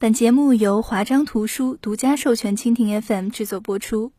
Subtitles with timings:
[0.00, 4.12] 本节目由华章图书独家授权，蜻蜓 FM 制作播出。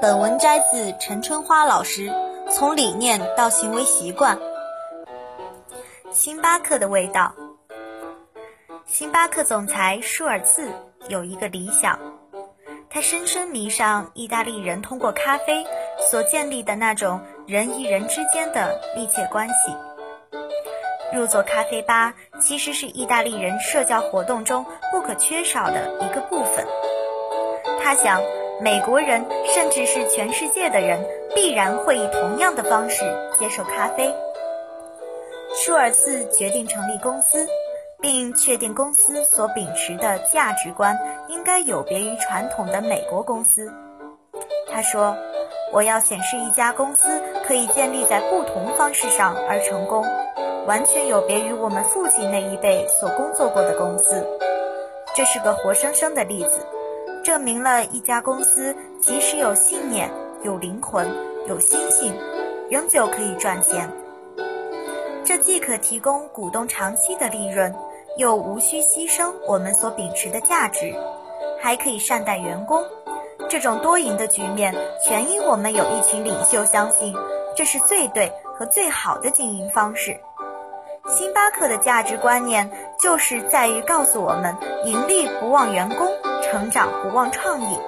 [0.00, 2.08] 本文摘自陈春花老师
[2.48, 4.38] 《从理念到行为习惯》。
[6.12, 7.34] 星巴克的味道。
[8.86, 10.70] 星巴克总裁舒尔茨
[11.08, 11.98] 有一个理想，
[12.88, 15.66] 他深深迷上意大利人通过咖啡
[16.08, 19.54] 所建立的那种人与人之间的密切关系。
[21.12, 22.14] 入座咖啡吧
[22.46, 26.66] 其实是意大利人社交活动中不可缺少的一个部分。
[27.82, 28.20] 他想，
[28.60, 31.02] 美国人甚至是全世界的人
[31.34, 33.02] 必然会以同样的方式
[33.38, 34.14] 接受咖啡。
[35.56, 37.46] 舒尔茨决定成立公司，
[38.02, 43.72] 并确定公司所秉持的价值观应该有别于传统的美国公司。
[44.70, 45.16] 他说
[45.72, 50.04] ：“我要显示一家公司可以建立在不同方式上而成功。”
[50.66, 54.26] 完全有别于我们父亲那一辈所工作过的公司，
[55.14, 56.66] 这是个活生生的例子，
[57.22, 60.10] 证明了一家公司即使有信念、
[60.42, 61.06] 有灵魂、
[61.46, 62.14] 有心性，
[62.70, 63.90] 仍旧可以赚钱。
[65.22, 67.74] 这既可提供股东长期的利润，
[68.16, 70.94] 又无需牺牲我们所秉持的价值，
[71.60, 72.82] 还可以善待员工。
[73.50, 74.74] 这种多赢的局面，
[75.06, 77.14] 全因我们有一群领袖相信
[77.54, 80.18] 这是最对和最好的经营方式。
[81.06, 86.08] 星巴克的价值观念就是在于告诉我们：盈利不忘员工，
[86.42, 87.78] 成长不忘创意。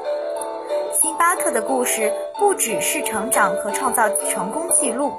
[0.92, 5.14] 星巴克的故事不只是成长和创造成功记录，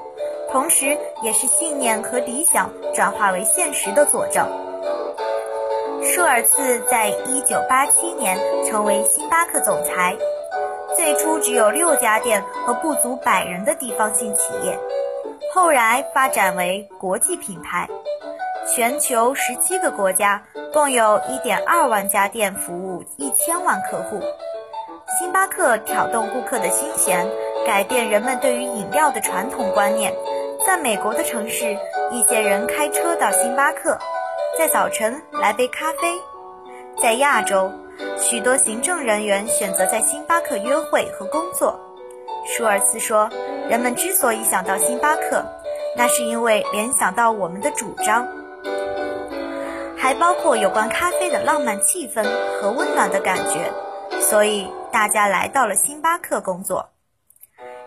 [0.51, 4.45] 同时也是信念和理想转化为现实的佐证。
[6.03, 10.15] 舒尔茨在1987年成为星巴克总裁，
[10.95, 14.77] 最初只有六家店和不足百人的地方性企业。
[15.59, 17.89] 后来发展为国际品牌，
[18.67, 24.21] 全球十七个国家，共有一点二万家店，服务一千万客户。
[25.17, 27.27] 星巴克挑动顾客的心弦，
[27.65, 30.13] 改变人们对于饮料的传统观念。
[30.63, 31.75] 在美国的城市，
[32.11, 33.97] 一些人开车到星巴克，
[34.59, 36.13] 在早晨来杯咖啡。
[37.01, 37.71] 在亚洲，
[38.19, 41.79] 许多行政人员选择在星巴克约会和工作。
[42.47, 43.29] 舒尔茨说。
[43.69, 45.43] 人们之所以想到星巴克，
[45.97, 48.25] 那是因为联想到我们的主张，
[49.97, 52.23] 还包括有关咖啡的浪漫气氛
[52.61, 53.73] 和温暖的感觉，
[54.21, 56.91] 所以大家来到了星巴克工作。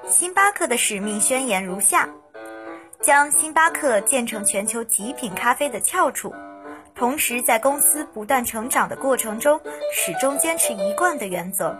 [0.06, 2.10] 星巴克的使命宣言如下：
[3.00, 6.34] 将星巴克建成全球极品咖啡的翘楚，
[6.94, 9.62] 同时在公司不断成长的过程中，
[9.94, 11.74] 始终坚持一贯的原则，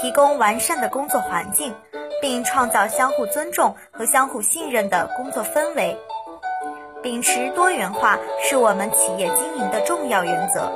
[0.00, 1.74] 提供完善的工作环境。
[2.22, 5.96] 并创造相互尊重和相互信任的工作氛围，
[7.02, 10.72] 秉持多元化是我们企业经营的重要原则。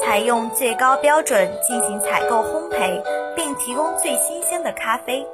[0.00, 3.02] 采用最高标准进行采购、烘焙，
[3.34, 5.26] 并提供最新鲜的咖啡，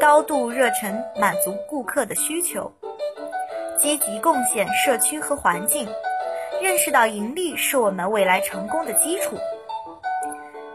[0.00, 2.72] 高度热忱满足顾客的需求，
[3.78, 5.86] 积极贡献社区和环境，
[6.62, 9.36] 认识到盈利是我们未来成功的基础。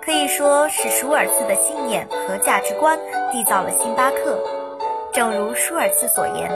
[0.06, 2.96] 可以说是舒尔茨的信念和价值观
[3.34, 4.40] 缔造了星巴克。
[5.12, 6.52] 正如舒尔茨所言，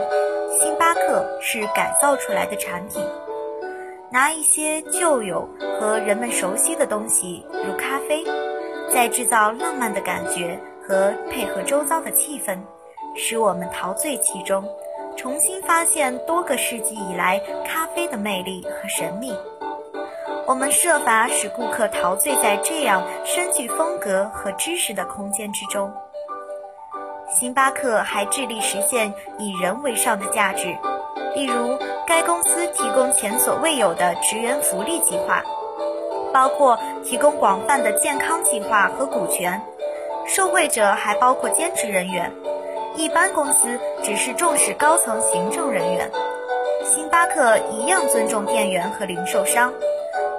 [0.52, 3.04] 星巴克是改造出来的产品。
[4.08, 5.48] 拿一些旧有
[5.80, 8.24] 和人们熟悉的东西，如咖啡，
[8.88, 10.56] 再制造浪漫的感觉
[10.86, 12.56] 和配合周遭的气氛，
[13.16, 14.64] 使我们陶醉其中，
[15.16, 19.34] 重新发现多个世纪以来咖啡的魅力和神秘。
[20.50, 25.88] 我们设法使顾客陶醉在这样深具风格和知识的空间之中。
[27.28, 30.76] 星巴克还致力实现以人为上的价值，
[31.36, 35.40] 例如，该公司提供前所未有的职员福利计划，
[36.32, 39.62] 包括提供广泛的健康计划和股权，
[40.26, 42.28] 受惠者还包括兼职人员。
[42.96, 46.10] 一般公司只是重视高层行政人员，
[46.84, 49.72] 星巴克一样尊重店员和零售商。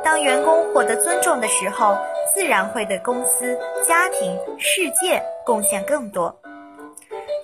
[0.04, 1.98] 当员工获得尊重的时候，
[2.34, 6.36] 自然会对公司、家庭、世界贡献更多。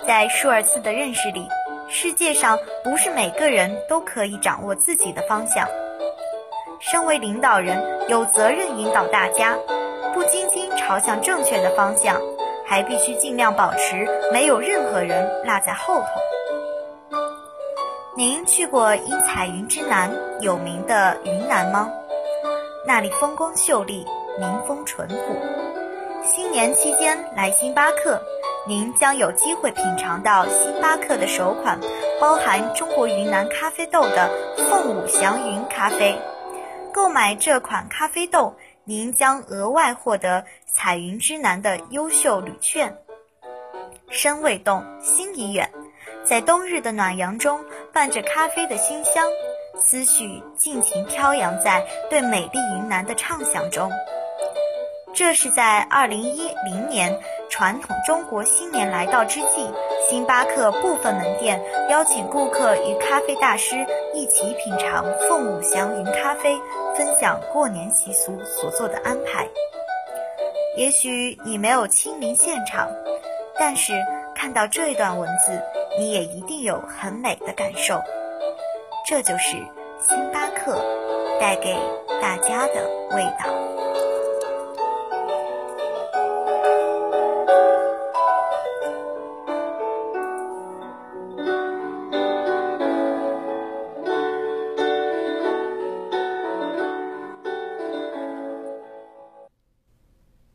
[0.05, 1.47] 在舒尔茨的认识里，
[1.87, 5.67] 世界上不是每个人都可以掌握自己的方向。
[6.79, 9.55] 身为领导人，有责任引导大家，
[10.13, 12.19] 不仅仅朝向正确的方向，
[12.65, 16.07] 还必须尽量保持没有任何人落在后头。
[18.15, 20.11] 您去过因彩云之南
[20.41, 21.91] 有名的云南吗？
[22.87, 24.05] 那里风光秀丽，
[24.39, 25.37] 民风淳朴。
[26.23, 28.17] 新年期间来星巴克，
[28.65, 31.77] 您将有机会品尝到星巴克的首款
[32.21, 36.17] 包含中国云南咖啡豆的凤舞祥云咖啡，
[36.93, 38.55] 购买这款咖啡豆，
[38.85, 42.97] 您将额外获得彩云之南的优秀旅券。
[44.09, 45.69] 身未动，心已远，
[46.23, 49.27] 在冬日的暖阳中，伴着咖啡的馨香，
[49.79, 53.91] 思绪尽情飘扬在对美丽云南的畅想中。
[55.13, 57.19] 这是在二零一零年
[57.49, 59.67] 传统中国新年来到之际，
[60.07, 61.59] 星巴克部分门店
[61.89, 63.75] 邀请顾客与咖啡大师
[64.13, 66.55] 一起品尝凤舞祥云咖啡，
[66.95, 69.47] 分享过年习俗所做的安排。
[70.75, 72.87] 也许你没有亲临现场，
[73.57, 73.93] 但是
[74.35, 75.59] 看到这段文字，
[75.97, 77.99] 你也一定有很美的感受。
[79.09, 79.51] 这就是
[80.01, 80.83] 星巴克
[81.39, 81.73] 带给
[82.21, 82.73] 大家的
[83.15, 83.47] 味道。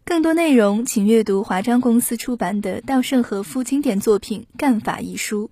[0.05, 5.49] 更多内容，请阅读华章公司出版的稻盛和夫经典作品《干法》一书。